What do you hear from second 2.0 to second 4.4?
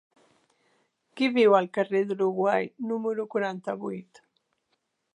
de l'Uruguai número quaranta-vuit?